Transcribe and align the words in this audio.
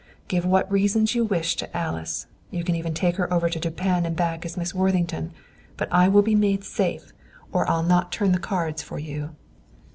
"Give 0.27 0.45
what 0.47 0.71
reasons 0.71 1.13
you 1.13 1.23
wish 1.23 1.55
to 1.57 1.77
Alice; 1.77 2.25
you 2.49 2.63
can 2.63 2.73
even 2.73 2.95
take 2.95 3.17
her 3.17 3.31
over 3.31 3.49
to 3.51 3.59
Japan 3.59 4.03
and 4.03 4.15
back 4.15 4.43
as 4.47 4.57
Miss 4.57 4.73
Worthington; 4.73 5.31
but 5.77 5.89
I 5.93 6.07
will 6.07 6.23
be 6.23 6.33
made 6.33 6.63
safe, 6.63 7.13
or 7.51 7.69
I'll 7.69 7.83
not 7.83 8.11
turn 8.11 8.31
the 8.31 8.39
cards 8.39 8.81
for 8.81 8.97
you." 8.97 9.35